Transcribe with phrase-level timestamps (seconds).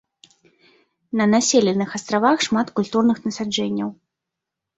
[1.21, 3.89] На населеных астравах шмат культурных насаджэнняў.